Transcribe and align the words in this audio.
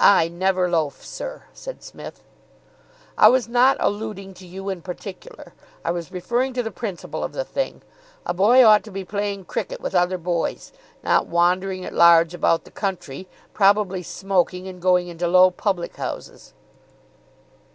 "I 0.00 0.28
never 0.28 0.66
loaf, 0.66 1.04
sir," 1.04 1.42
said 1.52 1.82
Psmith. 1.82 2.24
"I 3.18 3.28
was 3.28 3.48
not 3.48 3.76
alluding 3.80 4.32
to 4.32 4.46
you 4.46 4.70
in 4.70 4.80
particular. 4.80 5.52
I 5.84 5.90
was 5.90 6.10
referring 6.10 6.54
to 6.54 6.62
the 6.62 6.70
principle 6.70 7.22
of 7.22 7.32
the 7.34 7.44
thing. 7.44 7.82
A 8.24 8.32
boy 8.32 8.64
ought 8.64 8.82
to 8.84 8.90
be 8.90 9.04
playing 9.04 9.44
cricket 9.44 9.82
with 9.82 9.94
other 9.94 10.16
boys, 10.16 10.72
not 11.04 11.26
wandering 11.26 11.84
at 11.84 11.92
large 11.92 12.32
about 12.32 12.64
the 12.64 12.70
country, 12.70 13.28
probably 13.52 14.02
smoking 14.02 14.66
and 14.66 14.80
going 14.80 15.08
into 15.08 15.28
low 15.28 15.50
public 15.50 15.96
houses." 15.96 16.54